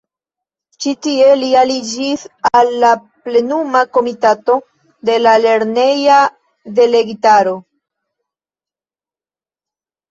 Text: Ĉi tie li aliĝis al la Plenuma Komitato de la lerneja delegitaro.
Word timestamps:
Ĉi 0.83 0.93
tie 1.07 1.25
li 1.41 1.49
aliĝis 1.59 2.23
al 2.61 2.71
la 2.85 2.95
Plenuma 3.27 3.83
Komitato 3.99 4.57
de 5.11 5.19
la 5.27 5.37
lerneja 5.45 6.19
delegitaro. 6.83 7.57